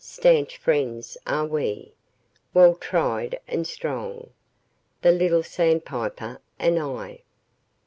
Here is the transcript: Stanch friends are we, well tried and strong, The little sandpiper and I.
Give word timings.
Stanch 0.03 0.57
friends 0.57 1.15
are 1.27 1.45
we, 1.45 1.93
well 2.55 2.73
tried 2.73 3.39
and 3.47 3.67
strong, 3.67 4.31
The 5.03 5.11
little 5.11 5.43
sandpiper 5.43 6.41
and 6.57 6.79
I. 6.79 7.21